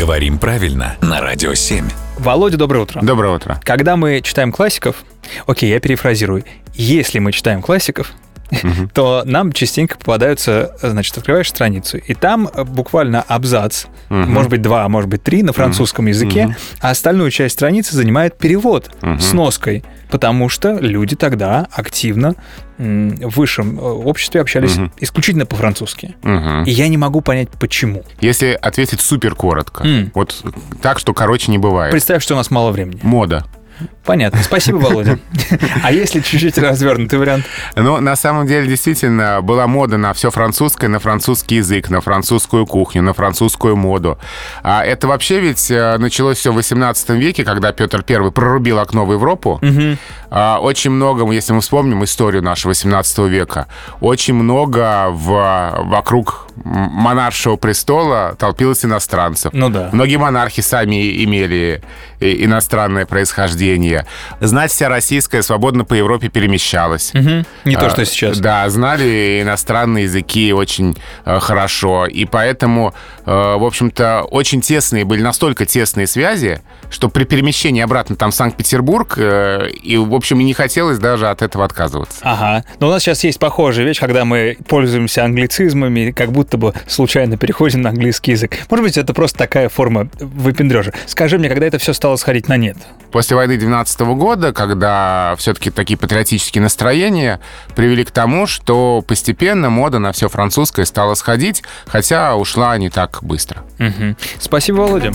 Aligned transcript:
Говорим 0.00 0.38
правильно 0.38 0.96
на 1.02 1.20
Радио 1.20 1.52
7. 1.52 1.86
Володя, 2.16 2.56
доброе 2.56 2.84
утро. 2.84 3.02
Доброе 3.02 3.34
утро. 3.36 3.60
Когда 3.62 3.96
мы 3.96 4.22
читаем 4.22 4.50
классиков, 4.50 5.04
окей, 5.46 5.68
я 5.68 5.78
перефразирую, 5.78 6.42
если 6.72 7.18
мы 7.18 7.32
читаем 7.32 7.60
классиков, 7.60 8.10
то 8.94 9.22
нам 9.24 9.52
частенько 9.52 9.98
попадаются, 9.98 10.74
значит, 10.82 11.16
открываешь 11.16 11.48
страницу, 11.48 11.98
и 11.98 12.14
там 12.14 12.48
буквально 12.66 13.22
абзац, 13.22 13.84
может 14.08 14.50
быть, 14.50 14.62
два, 14.62 14.84
а 14.84 14.88
может 14.88 15.08
быть, 15.10 15.22
три 15.22 15.42
на 15.42 15.52
французском 15.52 16.06
языке, 16.06 16.56
а 16.80 16.90
остальную 16.90 17.30
часть 17.30 17.54
страницы 17.54 17.94
занимает 17.96 18.38
перевод 18.38 18.90
с 19.02 19.32
ноской, 19.32 19.84
потому 20.10 20.48
что 20.48 20.78
люди 20.80 21.16
тогда 21.16 21.68
активно 21.70 22.34
в 22.78 23.36
высшем 23.36 23.78
э, 23.78 23.82
обществе 23.82 24.40
общались 24.40 24.78
исключительно 24.98 25.44
по-французски. 25.44 26.16
Мгм. 26.22 26.64
И 26.64 26.70
я 26.70 26.88
не 26.88 26.96
могу 26.96 27.20
понять, 27.20 27.50
почему. 27.60 28.04
Если 28.22 28.58
ответить 28.60 29.02
супер 29.02 29.34
коротко, 29.34 29.84
М. 29.84 30.10
вот 30.14 30.42
так, 30.80 30.98
что 30.98 31.12
короче 31.12 31.50
не 31.52 31.58
бывает. 31.58 31.90
Представь, 31.92 32.22
что 32.22 32.32
у 32.32 32.36
нас 32.38 32.50
мало 32.50 32.70
времени. 32.70 32.98
Мода. 33.02 33.44
Понятно. 34.10 34.42
Спасибо, 34.42 34.78
Володя. 34.78 35.20
А 35.84 35.92
если 35.92 36.18
чуть-чуть 36.18 36.58
развернутый 36.58 37.16
вариант? 37.16 37.44
Ну, 37.76 38.00
на 38.00 38.16
самом 38.16 38.44
деле, 38.44 38.66
действительно, 38.66 39.40
была 39.40 39.68
мода 39.68 39.98
на 39.98 40.12
все 40.14 40.32
французское, 40.32 40.90
на 40.90 40.98
французский 40.98 41.56
язык, 41.56 41.90
на 41.90 42.00
французскую 42.00 42.66
кухню, 42.66 43.02
на 43.02 43.14
французскую 43.14 43.76
моду. 43.76 44.18
А 44.64 44.84
это 44.84 45.06
вообще 45.06 45.38
ведь 45.38 45.70
э, 45.70 45.96
началось 45.98 46.38
все 46.38 46.50
в 46.50 46.56
18 46.56 47.10
веке, 47.10 47.44
когда 47.44 47.70
Петр 47.70 48.04
I 48.08 48.30
прорубил 48.32 48.80
окно 48.80 49.06
в 49.06 49.12
Европу. 49.12 49.60
А, 50.32 50.58
Очень 50.58 50.90
много, 50.90 51.30
если 51.30 51.52
мы 51.52 51.60
вспомним 51.60 52.02
историю 52.02 52.42
нашего 52.42 52.70
18 52.70 53.18
века, 53.18 53.68
очень 54.00 54.34
много 54.34 55.06
в, 55.10 55.84
вокруг 55.84 56.48
монаршего 56.64 57.56
престола 57.56 58.36
толпилось 58.38 58.84
иностранцев. 58.84 59.52
Ну 59.52 59.68
да. 59.70 59.88
Многие 59.92 60.16
монархи 60.16 60.60
сами 60.60 61.24
имели 61.24 61.82
иностранное 62.20 63.06
происхождение. 63.06 63.99
Знать 64.40 64.70
вся 64.70 64.88
российская 64.88 65.42
свободно 65.42 65.84
по 65.84 65.94
Европе 65.94 66.28
перемещалась. 66.28 67.12
Мгм. 67.14 67.44
Не 67.64 67.76
то, 67.76 67.86
А, 67.86 67.90
что 67.90 68.04
сейчас. 68.04 68.38
Да, 68.38 68.68
знали 68.70 69.40
иностранные 69.42 70.04
языки 70.04 70.52
очень 70.52 70.96
э, 71.24 71.38
хорошо. 71.40 72.06
И 72.06 72.24
поэтому, 72.24 72.94
э, 73.26 73.30
в 73.30 73.64
общем-то, 73.64 74.22
очень 74.30 74.60
тесные 74.60 75.04
были, 75.04 75.22
настолько 75.22 75.66
тесные 75.66 76.06
связи, 76.06 76.62
что 76.90 77.08
при 77.08 77.24
перемещении 77.24 77.82
обратно 77.82 78.16
там 78.16 78.30
в 78.30 78.34
Санкт-Петербург, 78.34 79.14
э, 79.16 79.68
и, 79.82 79.96
в 79.96 80.14
общем, 80.14 80.40
и 80.40 80.44
не 80.44 80.54
хотелось 80.54 80.98
даже 80.98 81.28
от 81.28 81.42
этого 81.42 81.64
отказываться. 81.64 82.18
Ага. 82.22 82.64
Но 82.80 82.88
у 82.88 82.90
нас 82.90 83.02
сейчас 83.02 83.24
есть 83.24 83.38
похожая 83.38 83.84
вещь, 83.86 84.00
когда 84.00 84.24
мы 84.24 84.56
пользуемся 84.68 85.24
англицизмами, 85.24 86.10
как 86.10 86.32
будто 86.32 86.56
бы 86.58 86.74
случайно 86.86 87.36
переходим 87.36 87.82
на 87.82 87.90
английский 87.90 88.32
язык. 88.32 88.58
Может 88.70 88.84
быть, 88.84 88.98
это 88.98 89.14
просто 89.14 89.38
такая 89.38 89.68
форма 89.68 90.08
выпендрежа. 90.20 90.92
Скажи 91.06 91.38
мне, 91.38 91.48
когда 91.48 91.66
это 91.66 91.78
все 91.78 91.92
стало 91.92 92.16
сходить 92.16 92.48
на 92.48 92.56
нет? 92.56 92.76
После 93.12 93.36
войны 93.36 93.56
12 93.56 93.79
года, 94.14 94.52
когда 94.52 95.34
все-таки 95.38 95.70
такие 95.70 95.98
патриотические 95.98 96.62
настроения 96.62 97.40
привели 97.74 98.04
к 98.04 98.10
тому, 98.10 98.46
что 98.46 99.02
постепенно 99.06 99.70
мода 99.70 99.98
на 99.98 100.12
все 100.12 100.28
французское 100.28 100.84
стала 100.84 101.14
сходить, 101.14 101.62
хотя 101.86 102.36
ушла 102.36 102.76
не 102.78 102.90
так 102.90 103.18
быстро. 103.22 103.62
Мгм. 103.78 104.16
Спасибо, 104.38 104.76
Володя. 104.76 105.12